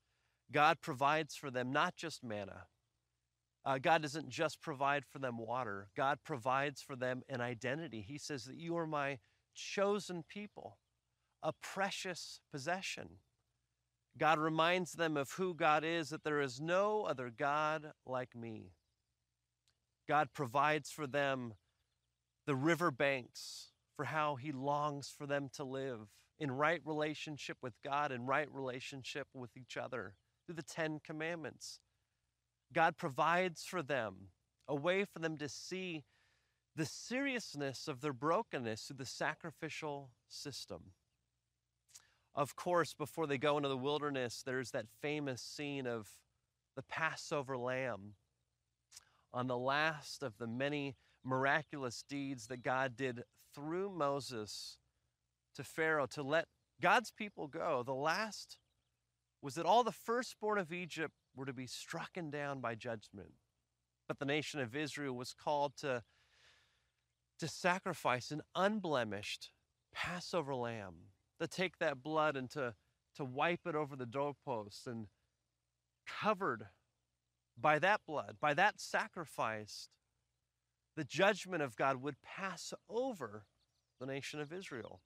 God 0.52 0.82
provides 0.82 1.36
for 1.36 1.50
them 1.50 1.72
not 1.72 1.96
just 1.96 2.24
manna. 2.24 2.64
Uh, 3.64 3.78
God 3.78 4.02
doesn't 4.02 4.30
just 4.30 4.62
provide 4.62 5.06
for 5.06 5.20
them 5.20 5.38
water, 5.38 5.88
God 5.96 6.20
provides 6.24 6.82
for 6.82 6.96
them 6.96 7.22
an 7.30 7.42
identity. 7.42 8.02
He 8.02 8.18
says 8.18 8.46
that 8.46 8.58
you 8.58 8.76
are 8.78 8.88
my 8.88 9.20
chosen 9.54 10.24
people, 10.28 10.78
a 11.44 11.54
precious 11.62 12.42
possession. 12.52 13.20
God 14.18 14.40
reminds 14.40 14.94
them 14.94 15.16
of 15.16 15.32
who 15.32 15.54
God 15.54 15.86
is, 15.86 16.10
that 16.10 16.24
there 16.24 16.42
is 16.42 16.60
no 16.60 17.04
other 17.04 17.30
God 17.30 17.92
like 18.06 18.36
me. 18.36 18.72
God 20.12 20.34
provides 20.34 20.92
for 20.92 21.08
them 21.08 21.54
the 22.46 22.54
riverbanks 22.54 23.70
for 23.96 24.04
how 24.04 24.36
he 24.36 24.52
longs 24.52 25.08
for 25.18 25.26
them 25.26 25.48
to 25.54 25.64
live 25.64 26.10
in 26.38 26.52
right 26.52 26.82
relationship 26.84 27.56
with 27.62 27.82
God 27.82 28.12
and 28.12 28.28
right 28.28 28.52
relationship 28.52 29.28
with 29.34 29.56
each 29.56 29.78
other 29.78 30.16
through 30.46 30.56
the 30.56 30.64
Ten 30.64 31.00
Commandments. 31.02 31.80
God 32.74 32.98
provides 32.98 33.64
for 33.64 33.82
them 33.82 34.32
a 34.68 34.76
way 34.76 35.06
for 35.06 35.20
them 35.20 35.38
to 35.38 35.48
see 35.48 36.04
the 36.76 36.86
seriousness 36.86 37.88
of 37.88 38.02
their 38.02 38.12
brokenness 38.12 38.82
through 38.82 38.98
the 38.98 39.06
sacrificial 39.06 40.10
system. 40.28 40.92
Of 42.36 42.58
course, 42.58 42.94
before 42.94 43.28
they 43.28 43.38
go 43.38 43.56
into 43.56 43.70
the 43.70 43.78
wilderness, 43.78 44.44
there's 44.46 44.72
that 44.72 44.88
famous 45.02 45.42
scene 45.42 45.88
of 45.88 46.10
the 46.76 46.84
Passover 46.84 47.58
lamb 47.58 48.16
on 49.34 49.48
the 49.48 49.58
last 49.58 50.24
of 50.24 50.38
the 50.38 50.48
many 50.48 50.96
miraculous 51.24 52.04
deeds 52.08 52.48
that 52.48 52.64
God 52.64 52.96
did 52.96 53.24
through 53.54 53.90
Moses 53.90 54.78
to 55.56 55.64
Pharaoh 55.64 56.08
to 56.08 56.24
let 56.24 56.48
God's 56.82 57.12
people 57.12 57.48
go. 57.48 57.84
The 57.86 57.94
last 57.94 58.58
was 59.42 59.56
that 59.56 59.66
all 59.66 59.84
the 59.84 59.92
firstborn 59.92 60.58
of 60.58 60.72
Egypt 60.72 61.14
were 61.36 61.46
to 61.46 61.54
be 61.54 61.66
strucken 61.66 62.32
down 62.32 62.60
by 62.60 62.76
judgment. 62.76 63.34
But 64.08 64.20
the 64.20 64.26
nation 64.26 64.60
of 64.60 64.76
Israel 64.76 65.16
was 65.16 65.34
called 65.34 65.78
to, 65.78 66.04
to 67.40 67.48
sacrifice 67.48 68.32
an 68.32 68.42
unblemished 68.56 69.52
Passover 69.94 70.56
lamb, 70.56 70.96
to 71.40 71.48
take 71.48 71.78
that 71.80 72.04
blood 72.04 72.36
and 72.36 72.50
to, 72.52 72.76
to 73.16 73.26
wipe 73.26 73.66
it 73.66 73.76
over 73.76 73.96
the 73.96 74.06
doorposts 74.06 74.86
and 74.86 75.08
covered 76.08 76.68
by 77.62 77.80
that 77.80 78.02
blood, 78.06 78.38
by 78.40 78.54
that 78.54 78.80
sacrifice, 78.80 79.90
the 80.96 81.04
judgment 81.04 81.64
of 81.64 81.76
God 81.76 82.02
would 82.02 82.22
pass 82.22 82.74
over 82.90 83.46
the 84.00 84.06
nation 84.06 84.40
of 84.40 84.52
Israel. 84.52 85.02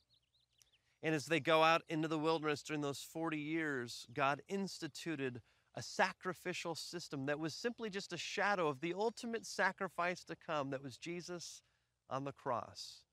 And 1.03 1.13
as 1.13 1.25
they 1.25 1.39
go 1.39 1.63
out 1.63 1.83
into 1.87 2.07
the 2.07 2.17
wilderness 2.17 2.63
during 2.63 2.81
those 2.81 3.01
40 3.01 3.37
years, 3.37 4.07
God 4.13 4.41
instituted 4.47 5.41
a 5.75 5.83
sacrificial 5.83 6.73
system 6.73 7.25
that 7.25 7.39
was 7.39 7.53
simply 7.53 7.89
just 7.89 8.13
a 8.13 8.17
shadow 8.17 8.67
of 8.67 8.79
the 8.79 8.93
ultimate 8.93 9.45
sacrifice 9.45 10.23
to 10.23 10.35
come 10.35 10.69
that 10.69 10.81
was 10.81 10.97
Jesus 10.97 11.61
on 12.09 12.23
the 12.23 12.31
cross. 12.31 13.03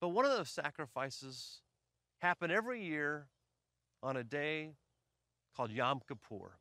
But 0.00 0.08
one 0.08 0.24
of 0.24 0.32
those 0.32 0.50
sacrifices 0.50 1.62
happened 2.18 2.52
every 2.52 2.84
year 2.84 3.28
on 4.02 4.16
a 4.16 4.24
day 4.24 4.72
called 5.56 5.70
Yom 5.70 6.00
Kippur, 6.06 6.58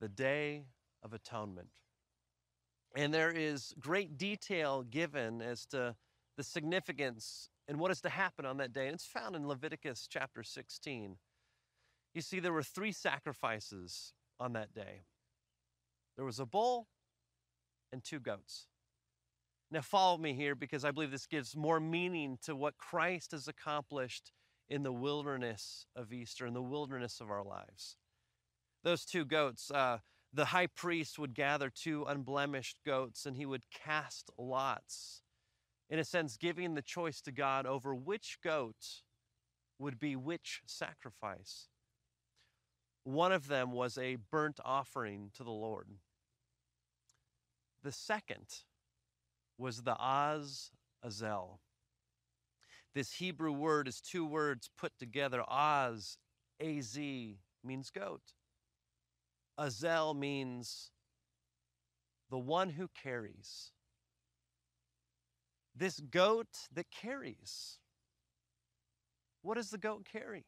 the 0.00 0.08
Day 0.08 0.64
of 1.02 1.12
Atonement. 1.12 1.68
And 2.96 3.14
there 3.14 3.30
is 3.30 3.74
great 3.78 4.18
detail 4.18 4.82
given 4.82 5.40
as 5.40 5.66
to 5.66 5.94
the 6.36 6.42
significance 6.42 7.48
and 7.68 7.78
what 7.78 7.90
is 7.90 8.00
to 8.00 8.08
happen 8.08 8.44
on 8.44 8.56
that 8.56 8.72
day. 8.72 8.86
And 8.86 8.94
it's 8.94 9.06
found 9.06 9.36
in 9.36 9.46
Leviticus 9.46 10.08
chapter 10.10 10.42
16. 10.42 11.16
You 12.14 12.20
see, 12.22 12.40
there 12.40 12.52
were 12.52 12.64
three 12.64 12.92
sacrifices 12.92 14.12
on 14.40 14.54
that 14.54 14.74
day 14.74 15.02
there 16.20 16.26
was 16.26 16.38
a 16.38 16.44
bull 16.44 16.86
and 17.92 18.04
two 18.04 18.20
goats. 18.20 18.66
Now, 19.70 19.80
follow 19.80 20.18
me 20.18 20.34
here 20.34 20.54
because 20.54 20.84
I 20.84 20.90
believe 20.90 21.10
this 21.10 21.26
gives 21.26 21.56
more 21.56 21.80
meaning 21.80 22.36
to 22.42 22.54
what 22.54 22.76
Christ 22.76 23.30
has 23.32 23.48
accomplished 23.48 24.30
in 24.68 24.82
the 24.82 24.92
wilderness 24.92 25.86
of 25.96 26.12
Easter, 26.12 26.44
in 26.44 26.52
the 26.52 26.60
wilderness 26.60 27.22
of 27.22 27.30
our 27.30 27.42
lives. 27.42 27.96
Those 28.82 29.04
two 29.04 29.24
goats, 29.24 29.70
uh, 29.70 29.98
the 30.32 30.46
high 30.46 30.68
priest 30.68 31.18
would 31.18 31.34
gather 31.34 31.70
two 31.70 32.04
unblemished 32.04 32.78
goats 32.86 33.26
and 33.26 33.36
he 33.36 33.46
would 33.46 33.64
cast 33.70 34.30
lots, 34.38 35.22
in 35.88 35.98
a 35.98 36.04
sense, 36.04 36.36
giving 36.36 36.74
the 36.74 36.82
choice 36.82 37.20
to 37.22 37.32
God 37.32 37.66
over 37.66 37.94
which 37.94 38.38
goat 38.42 39.02
would 39.78 39.98
be 39.98 40.14
which 40.16 40.60
sacrifice. 40.66 41.68
One 43.04 43.32
of 43.32 43.48
them 43.48 43.72
was 43.72 43.98
a 43.98 44.18
burnt 44.30 44.60
offering 44.64 45.30
to 45.34 45.42
the 45.42 45.50
Lord. 45.50 45.88
The 47.82 47.92
second 47.92 48.46
was 49.56 49.82
the 49.82 49.96
Az 49.98 50.70
Azel. 51.04 51.60
This 52.94 53.14
Hebrew 53.14 53.52
word 53.52 53.88
is 53.88 54.00
two 54.00 54.26
words 54.26 54.68
put 54.76 54.92
together. 54.98 55.42
Az, 55.48 56.18
A 56.60 56.80
Z, 56.80 57.38
means 57.64 57.90
goat. 57.90 58.22
Azel 59.60 60.14
means 60.14 60.90
the 62.30 62.38
one 62.38 62.70
who 62.70 62.88
carries. 62.88 63.72
This 65.74 66.00
goat 66.00 66.68
that 66.72 66.90
carries. 66.90 67.78
What 69.42 69.54
does 69.54 69.70
the 69.70 69.78
goat 69.78 70.06
carry? 70.10 70.44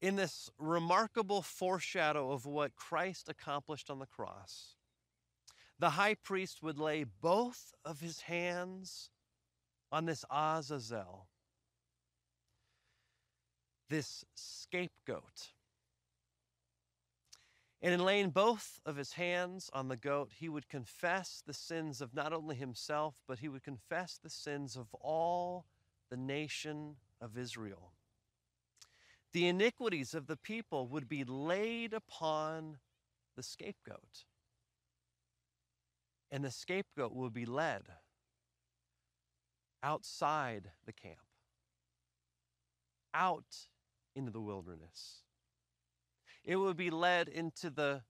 In 0.00 0.16
this 0.16 0.50
remarkable 0.58 1.42
foreshadow 1.42 2.32
of 2.32 2.46
what 2.46 2.74
Christ 2.74 3.28
accomplished 3.28 3.90
on 3.90 3.98
the 3.98 4.06
cross, 4.06 4.76
the 5.78 5.90
high 5.90 6.14
priest 6.14 6.62
would 6.62 6.78
lay 6.78 7.04
both 7.04 7.74
of 7.84 8.00
his 8.00 8.22
hands 8.22 9.10
on 9.92 10.06
this 10.06 10.24
Azazel, 10.30 11.28
this 13.88 14.24
scapegoat 14.34 15.52
And 17.82 17.94
in 17.94 18.04
laying 18.04 18.30
both 18.30 18.78
of 18.84 18.96
his 18.96 19.14
hands 19.14 19.70
on 19.72 19.88
the 19.88 19.96
goat, 19.96 20.32
he 20.38 20.50
would 20.50 20.68
confess 20.68 21.42
the 21.46 21.54
sins 21.54 22.02
of 22.02 22.14
not 22.14 22.32
only 22.32 22.54
himself, 22.56 23.14
but 23.26 23.38
he 23.38 23.48
would 23.48 23.62
confess 23.62 24.18
the 24.22 24.28
sins 24.28 24.76
of 24.76 24.88
all 25.00 25.64
the 26.10 26.16
nation 26.16 26.96
of 27.20 27.38
Israel. 27.38 27.92
The 29.32 29.46
iniquities 29.48 30.12
of 30.12 30.26
the 30.26 30.36
people 30.36 30.88
would 30.88 31.08
be 31.08 31.24
laid 31.24 31.94
upon 31.94 32.78
the 33.36 33.42
scapegoat. 33.42 34.24
And 36.30 36.44
the 36.44 36.50
scapegoat 36.50 37.14
would 37.14 37.32
be 37.32 37.46
led 37.46 37.82
outside 39.82 40.70
the 40.84 40.92
camp, 40.92 41.18
out 43.14 43.68
into 44.14 44.30
the 44.30 44.40
wilderness. 44.40 45.22
It 46.50 46.56
would 46.56 46.76
be 46.76 46.90
led 46.90 47.28
into 47.28 47.70
the, 47.70 48.02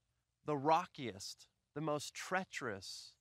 the 0.47 0.57
rockiest, 0.57 1.45
the 1.75 1.81
most 1.81 2.15
treacherous, 2.15 3.13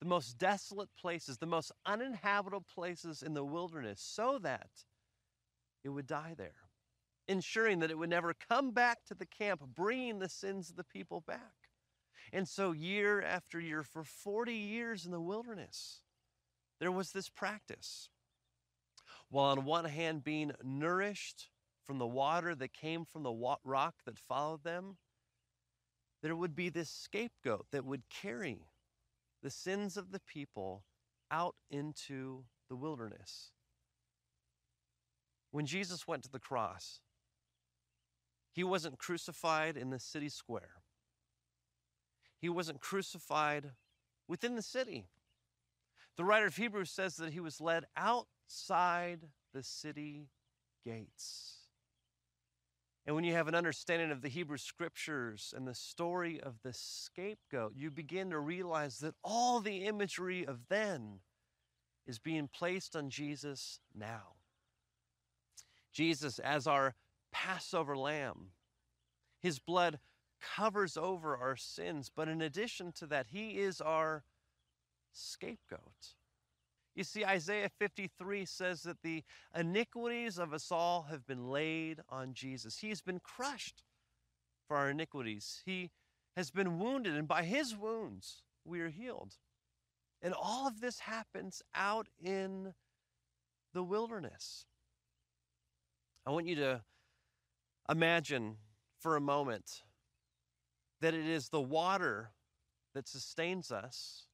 the 0.00 0.06
most 0.06 0.36
desolate 0.36 0.90
places, 1.00 1.38
the 1.38 1.46
most 1.46 1.72
uninhabitable 1.86 2.66
places 2.74 3.22
in 3.22 3.32
the 3.32 3.42
wilderness, 3.42 4.02
so 4.02 4.38
that 4.40 4.68
it 5.82 5.88
would 5.88 6.06
die 6.06 6.34
there, 6.36 6.68
ensuring 7.26 7.78
that 7.78 7.90
it 7.90 7.96
would 7.96 8.10
never 8.10 8.34
come 8.34 8.70
back 8.72 8.98
to 9.06 9.14
the 9.14 9.24
camp, 9.24 9.62
bringing 9.74 10.18
the 10.18 10.28
sins 10.28 10.68
of 10.68 10.76
the 10.76 10.84
people 10.84 11.22
back. 11.22 11.70
And 12.30 12.46
so, 12.46 12.72
year 12.72 13.22
after 13.22 13.58
year, 13.58 13.82
for 13.82 14.04
40 14.04 14.52
years 14.52 15.06
in 15.06 15.10
the 15.10 15.22
wilderness, 15.22 16.02
there 16.80 16.92
was 16.92 17.12
this 17.12 17.30
practice. 17.30 18.10
While 19.30 19.52
on 19.52 19.64
one 19.64 19.86
hand, 19.86 20.22
being 20.22 20.52
nourished 20.62 21.48
from 21.90 21.98
the 21.98 22.06
water 22.06 22.54
that 22.54 22.72
came 22.72 23.04
from 23.04 23.24
the 23.24 23.56
rock 23.64 23.94
that 24.06 24.16
followed 24.16 24.62
them, 24.62 24.96
there 26.22 26.36
would 26.36 26.54
be 26.54 26.68
this 26.68 26.88
scapegoat 26.88 27.66
that 27.72 27.84
would 27.84 28.08
carry 28.08 28.68
the 29.42 29.50
sins 29.50 29.96
of 29.96 30.12
the 30.12 30.20
people 30.20 30.84
out 31.32 31.56
into 31.68 32.44
the 32.68 32.76
wilderness. 32.76 33.50
When 35.50 35.66
Jesus 35.66 36.06
went 36.06 36.22
to 36.22 36.30
the 36.30 36.38
cross, 36.38 37.00
he 38.52 38.62
wasn't 38.62 38.98
crucified 38.98 39.76
in 39.76 39.90
the 39.90 39.98
city 39.98 40.28
square. 40.28 40.84
He 42.40 42.48
wasn't 42.48 42.78
crucified 42.78 43.72
within 44.28 44.54
the 44.54 44.62
city. 44.62 45.06
The 46.16 46.24
writer 46.24 46.46
of 46.46 46.54
Hebrews 46.54 46.92
says 46.92 47.16
that 47.16 47.32
he 47.32 47.40
was 47.40 47.60
led 47.60 47.86
outside 47.96 49.22
the 49.52 49.64
city 49.64 50.28
gates. 50.84 51.59
And 53.06 53.16
when 53.16 53.24
you 53.24 53.32
have 53.32 53.48
an 53.48 53.54
understanding 53.54 54.10
of 54.10 54.22
the 54.22 54.28
Hebrew 54.28 54.58
scriptures 54.58 55.54
and 55.56 55.66
the 55.66 55.74
story 55.74 56.40
of 56.40 56.56
the 56.62 56.72
scapegoat, 56.72 57.72
you 57.74 57.90
begin 57.90 58.30
to 58.30 58.38
realize 58.38 58.98
that 58.98 59.14
all 59.24 59.60
the 59.60 59.86
imagery 59.86 60.46
of 60.46 60.68
then 60.68 61.20
is 62.06 62.18
being 62.18 62.48
placed 62.48 62.94
on 62.94 63.10
Jesus 63.10 63.80
now. 63.94 64.34
Jesus, 65.92 66.38
as 66.38 66.66
our 66.66 66.94
Passover 67.32 67.96
lamb, 67.96 68.50
his 69.40 69.58
blood 69.58 69.98
covers 70.56 70.96
over 70.96 71.36
our 71.36 71.56
sins, 71.56 72.10
but 72.14 72.28
in 72.28 72.40
addition 72.40 72.92
to 72.92 73.06
that, 73.06 73.26
he 73.28 73.58
is 73.58 73.80
our 73.80 74.24
scapegoat. 75.12 76.14
You 77.00 77.04
see, 77.04 77.24
Isaiah 77.24 77.70
53 77.78 78.44
says 78.44 78.82
that 78.82 79.00
the 79.02 79.24
iniquities 79.58 80.36
of 80.36 80.52
us 80.52 80.70
all 80.70 81.06
have 81.08 81.26
been 81.26 81.48
laid 81.48 82.00
on 82.10 82.34
Jesus. 82.34 82.76
He 82.76 82.90
has 82.90 83.00
been 83.00 83.20
crushed 83.20 83.84
for 84.68 84.76
our 84.76 84.90
iniquities. 84.90 85.62
He 85.64 85.92
has 86.36 86.50
been 86.50 86.78
wounded, 86.78 87.16
and 87.16 87.26
by 87.26 87.44
his 87.44 87.74
wounds 87.74 88.42
we 88.66 88.82
are 88.82 88.90
healed. 88.90 89.36
And 90.20 90.34
all 90.34 90.68
of 90.68 90.82
this 90.82 90.98
happens 90.98 91.62
out 91.74 92.08
in 92.22 92.74
the 93.72 93.82
wilderness. 93.82 94.66
I 96.26 96.32
want 96.32 96.48
you 96.48 96.56
to 96.56 96.82
imagine 97.88 98.56
for 98.98 99.16
a 99.16 99.22
moment 99.22 99.84
that 101.00 101.14
it 101.14 101.26
is 101.26 101.48
the 101.48 101.62
water 101.62 102.32
that 102.92 103.08
sustains 103.08 103.72
us 103.72 104.26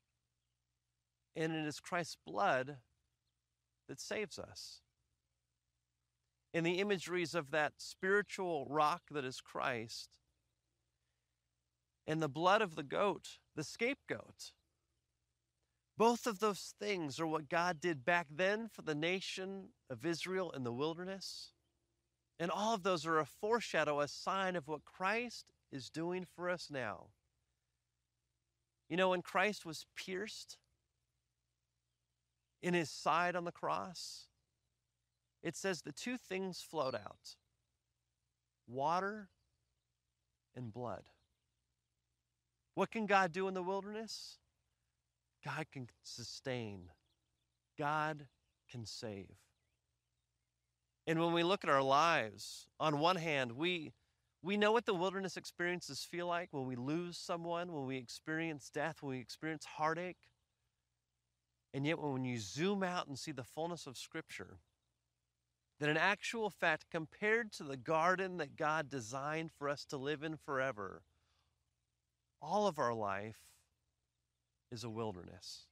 and 1.37 1.53
it 1.53 1.67
is 1.67 1.79
Christ's 1.79 2.17
blood 2.27 2.79
that 3.89 4.01
saves 4.01 4.39
us. 4.39 4.81
In 6.55 6.65
the 6.65 6.81
imageries 6.81 7.35
of 7.35 7.51
that 7.51 7.75
spiritual 7.77 8.67
rock 8.69 9.03
that 9.11 9.25
is 9.25 9.41
Christ, 9.41 10.19
and 12.07 12.23
the 12.23 12.29
blood 12.29 12.63
of 12.63 12.77
the 12.77 12.83
goat, 12.83 13.39
the 13.55 13.65
scapegoat, 13.65 14.53
both 15.99 16.27
of 16.27 16.41
those 16.41 16.75
things 16.79 17.19
are 17.19 17.27
what 17.27 17.49
God 17.49 17.81
did 17.81 18.05
back 18.05 18.27
then 18.31 18.69
for 18.69 18.83
the 18.83 18.95
nation 18.95 19.71
of 19.91 20.05
Israel 20.05 20.51
in 20.51 20.63
the 20.63 20.73
wilderness. 20.73 21.53
And 22.39 22.51
all 22.51 22.75
of 22.75 22.83
those 22.83 23.07
are 23.07 23.19
a 23.19 23.25
foreshadow, 23.27 24.01
a 24.01 24.09
sign 24.09 24.57
of 24.57 24.69
what 24.69 24.85
Christ 24.85 25.47
is 25.73 25.89
doing 25.89 26.25
for 26.25 26.51
us 26.51 26.69
now. 26.71 27.07
You 28.91 28.97
know, 28.97 29.09
when 29.11 29.23
Christ 29.23 29.65
was 29.65 29.87
pierced, 29.97 30.59
in 32.67 32.75
his 32.75 32.91
side 32.91 33.37
on 33.37 33.45
the 33.45 33.53
cross, 33.53 34.27
it 35.41 35.55
says 35.57 35.83
the 35.83 35.93
two 35.93 36.17
things 36.17 36.61
flowed 36.69 36.97
out 36.97 37.37
water 38.67 39.29
and 40.57 40.73
blood. 40.73 41.05
What 42.75 42.91
can 42.91 43.07
God 43.07 43.31
do 43.31 43.47
in 43.47 43.55
the 43.55 43.63
wilderness? 43.63 44.39
God 45.45 45.67
can 45.73 45.87
sustain, 46.03 46.91
God 47.79 48.27
can 48.69 48.85
save. 48.85 49.37
And 51.07 51.21
when 51.21 51.33
we 51.33 51.45
look 51.45 51.63
at 51.63 51.71
our 51.71 51.83
lives, 51.83 52.67
on 52.81 52.99
one 52.99 53.15
hand, 53.15 53.53
we, 53.53 53.93
we 54.43 54.57
know 54.57 54.73
what 54.73 54.87
the 54.87 54.95
wilderness 54.95 55.37
experiences 55.37 56.01
feel 56.01 56.27
like 56.27 56.49
when 56.51 56.67
we 56.67 56.75
lose 56.75 57.17
someone, 57.17 57.73
when 57.73 57.87
we 57.87 57.97
experience 57.97 58.71
death, 58.71 58.97
when 59.03 59.15
we 59.15 59.21
experience 59.21 59.65
heartache. 59.65 60.17
And 61.75 61.87
yet, 61.87 61.99
when 61.99 62.25
you 62.25 62.39
zoom 62.39 62.83
out 62.83 63.07
and 63.07 63.19
see 63.19 63.33
the 63.33 63.45
fullness 63.45 63.87
of 63.87 63.97
Scripture, 63.97 64.59
that 65.79 65.91
in 65.91 65.97
actual 65.97 66.49
fact, 66.49 66.87
compared 66.91 67.53
to 67.53 67.65
the 67.65 67.77
garden 67.77 68.39
that 68.39 68.57
God 68.57 68.89
designed 68.89 69.51
for 69.53 69.69
us 69.69 69.85
to 69.87 69.97
live 69.97 70.23
in 70.23 70.37
forever, 70.37 71.03
all 72.41 72.67
of 72.67 72.79
our 72.79 72.95
life 72.95 73.41
is 74.71 74.85
a 74.85 74.91
wilderness. 74.91 75.67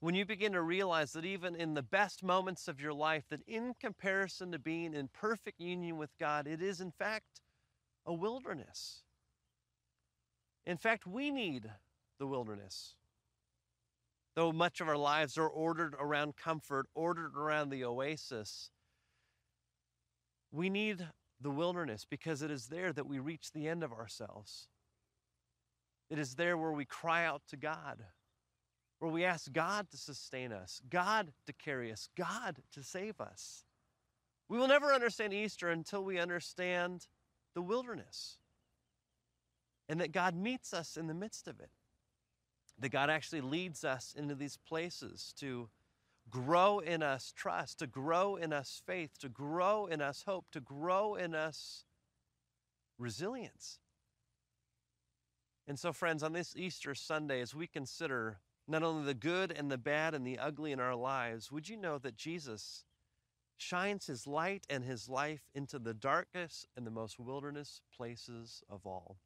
When 0.00 0.14
you 0.14 0.24
begin 0.24 0.52
to 0.52 0.62
realize 0.62 1.12
that 1.12 1.24
even 1.24 1.56
in 1.56 1.74
the 1.74 1.82
best 1.82 2.22
moments 2.22 2.68
of 2.68 2.80
your 2.80 2.92
life, 2.92 3.24
that 3.30 3.40
in 3.48 3.74
comparison 3.80 4.52
to 4.52 4.58
being 4.58 4.94
in 4.94 5.08
perfect 5.08 5.60
union 5.60 5.96
with 5.96 6.16
God, 6.20 6.46
it 6.46 6.62
is 6.62 6.80
in 6.80 6.92
fact 6.92 7.40
a 8.06 8.12
wilderness. 8.12 9.02
In 10.66 10.76
fact, 10.76 11.06
we 11.06 11.30
need 11.30 11.68
the 12.18 12.26
wilderness. 12.26 12.94
Though 14.38 14.52
much 14.52 14.80
of 14.80 14.88
our 14.88 14.96
lives 14.96 15.36
are 15.36 15.48
ordered 15.48 15.96
around 15.98 16.36
comfort, 16.36 16.86
ordered 16.94 17.36
around 17.36 17.70
the 17.70 17.84
oasis, 17.84 18.70
we 20.52 20.70
need 20.70 21.04
the 21.40 21.50
wilderness 21.50 22.06
because 22.08 22.40
it 22.40 22.48
is 22.48 22.68
there 22.68 22.92
that 22.92 23.08
we 23.08 23.18
reach 23.18 23.50
the 23.50 23.66
end 23.66 23.82
of 23.82 23.90
ourselves. 23.90 24.68
It 26.08 26.20
is 26.20 26.36
there 26.36 26.56
where 26.56 26.70
we 26.70 26.84
cry 26.84 27.24
out 27.24 27.42
to 27.48 27.56
God, 27.56 28.04
where 29.00 29.10
we 29.10 29.24
ask 29.24 29.50
God 29.52 29.90
to 29.90 29.96
sustain 29.96 30.52
us, 30.52 30.80
God 30.88 31.32
to 31.48 31.52
carry 31.52 31.90
us, 31.90 32.08
God 32.16 32.58
to 32.70 32.84
save 32.84 33.20
us. 33.20 33.64
We 34.48 34.56
will 34.56 34.68
never 34.68 34.92
understand 34.92 35.34
Easter 35.34 35.68
until 35.68 36.04
we 36.04 36.16
understand 36.16 37.08
the 37.56 37.62
wilderness 37.62 38.38
and 39.88 40.00
that 40.00 40.12
God 40.12 40.36
meets 40.36 40.72
us 40.72 40.96
in 40.96 41.08
the 41.08 41.12
midst 41.12 41.48
of 41.48 41.58
it 41.58 41.70
that 42.78 42.90
God 42.90 43.10
actually 43.10 43.40
leads 43.40 43.84
us 43.84 44.14
into 44.16 44.34
these 44.34 44.56
places 44.56 45.34
to 45.38 45.68
grow 46.30 46.78
in 46.78 47.02
us 47.02 47.32
trust, 47.36 47.78
to 47.78 47.86
grow 47.86 48.36
in 48.36 48.52
us 48.52 48.82
faith, 48.86 49.18
to 49.18 49.28
grow 49.28 49.86
in 49.86 50.00
us 50.00 50.24
hope, 50.26 50.46
to 50.52 50.60
grow 50.60 51.14
in 51.14 51.34
us 51.34 51.84
resilience. 52.98 53.78
And 55.66 55.78
so, 55.78 55.92
friends, 55.92 56.22
on 56.22 56.32
this 56.32 56.54
Easter 56.56 56.94
Sunday, 56.94 57.40
as 57.40 57.54
we 57.54 57.66
consider 57.66 58.38
not 58.66 58.82
only 58.82 59.04
the 59.04 59.14
good 59.14 59.52
and 59.52 59.70
the 59.70 59.78
bad 59.78 60.14
and 60.14 60.26
the 60.26 60.38
ugly 60.38 60.72
in 60.72 60.80
our 60.80 60.94
lives, 60.94 61.50
would 61.50 61.68
you 61.68 61.76
know 61.76 61.98
that 61.98 62.16
Jesus 62.16 62.84
shines 63.56 64.06
his 64.06 64.26
light 64.26 64.66
and 64.70 64.84
his 64.84 65.08
life 65.08 65.50
into 65.54 65.78
the 65.78 65.94
darkest 65.94 66.66
and 66.76 66.86
the 66.86 66.90
most 66.90 67.18
wilderness 67.18 67.80
places 67.94 68.62
of 68.68 68.86
all? 68.86 69.18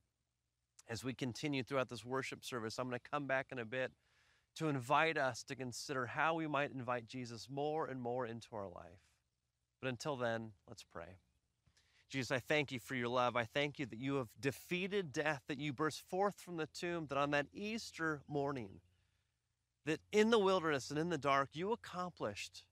As 0.93 1.03
we 1.03 1.15
continue 1.15 1.63
throughout 1.63 1.89
this 1.89 2.05
worship 2.05 2.45
service, 2.45 2.79
I'm 2.79 2.87
going 2.87 3.01
to 3.03 3.11
come 3.11 3.27
back 3.27 3.47
in 3.51 3.59
a 3.59 3.65
bit 3.65 3.93
to 4.57 4.69
invite 4.69 5.17
us 5.17 5.43
to 5.45 5.55
consider 5.55 6.05
how 6.05 6.35
we 6.35 6.47
might 6.47 6.71
invite 6.71 7.09
Jesus 7.09 7.49
more 7.51 7.87
and 7.87 7.99
more 7.99 8.27
into 8.27 8.55
our 8.55 8.69
life. 8.69 9.01
But 9.81 9.89
until 9.89 10.17
then, 10.17 10.51
let's 10.69 10.85
pray. 10.85 11.17
Jesus, 12.11 12.31
I 12.31 12.41
thank 12.41 12.71
you 12.71 12.79
for 12.79 12.95
your 12.95 13.09
love. 13.09 13.37
I 13.37 13.45
thank 13.45 13.79
you 13.79 13.87
that 13.87 13.99
you 13.99 14.17
have 14.17 14.29
defeated 14.39 15.15
death, 15.15 15.45
that 15.49 15.59
you 15.59 15.73
burst 15.73 16.03
forth 16.03 16.39
from 16.39 16.59
the 16.59 16.67
tomb, 16.67 17.07
that 17.09 17.17
on 17.17 17.31
that 17.31 17.47
Easter 17.55 18.21
morning, 18.29 18.81
that 19.87 20.01
in 20.13 20.29
the 20.29 20.39
wilderness 20.39 20.91
and 20.91 20.99
in 20.99 21.09
the 21.09 21.17
dark, 21.17 21.49
you 21.55 21.73
accomplished 21.73 22.65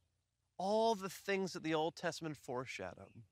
all 0.59 0.94
the 0.94 1.09
things 1.09 1.54
that 1.54 1.62
the 1.62 1.72
Old 1.72 1.96
Testament 1.96 2.37
foreshadowed. 2.37 3.22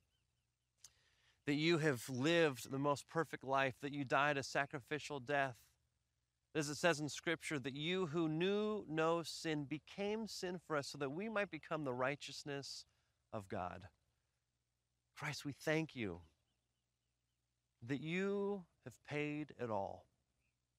That 1.48 1.54
you 1.54 1.78
have 1.78 2.10
lived 2.10 2.70
the 2.70 2.78
most 2.78 3.08
perfect 3.08 3.42
life, 3.42 3.76
that 3.80 3.94
you 3.94 4.04
died 4.04 4.36
a 4.36 4.42
sacrificial 4.42 5.18
death. 5.18 5.56
As 6.54 6.68
it 6.68 6.74
says 6.74 7.00
in 7.00 7.08
Scripture, 7.08 7.58
that 7.58 7.72
you 7.72 8.04
who 8.04 8.28
knew 8.28 8.84
no 8.86 9.22
sin 9.22 9.64
became 9.64 10.28
sin 10.28 10.60
for 10.66 10.76
us 10.76 10.88
so 10.88 10.98
that 10.98 11.08
we 11.10 11.30
might 11.30 11.50
become 11.50 11.84
the 11.84 11.94
righteousness 11.94 12.84
of 13.32 13.48
God. 13.48 13.84
Christ, 15.16 15.46
we 15.46 15.52
thank 15.52 15.96
you 15.96 16.20
that 17.86 18.02
you 18.02 18.66
have 18.84 18.98
paid 19.08 19.54
it 19.58 19.70
all, 19.70 20.04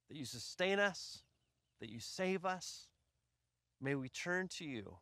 that 0.08 0.18
you 0.18 0.26
sustain 0.26 0.78
us, 0.78 1.24
that 1.82 1.90
you 1.90 2.00
save 2.00 2.46
us. 2.46 2.90
May 3.82 3.96
we 3.96 4.08
turn 4.08 4.48
to 4.60 4.66
you 4.66 4.98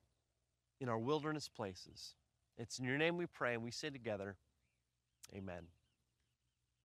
in 0.79 0.87
our 0.87 0.97
wilderness 0.97 1.49
places. 1.49 2.15
It's 2.57 2.79
in 2.79 2.85
your 2.85 2.97
name 2.97 3.17
we 3.17 3.25
pray, 3.25 3.53
and 3.53 3.63
we 3.63 3.71
say 3.71 3.89
together, 3.89 4.37
Amen. 5.35 5.67